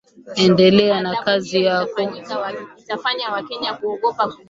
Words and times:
Endelea 0.35 1.01
na 1.01 1.15
kazi 1.23 1.63
yako 1.63 2.01